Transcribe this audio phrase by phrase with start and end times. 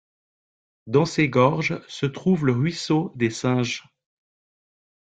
[0.87, 3.83] Dans ces gorges se trouve le ruisseau des singes.